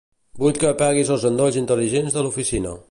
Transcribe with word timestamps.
Vull 0.43 0.55
que 0.63 0.69
apaguis 0.69 1.11
els 1.17 1.27
endolls 1.31 1.61
intel·ligents 1.63 2.17
de 2.19 2.27
l'oficina. 2.29 2.79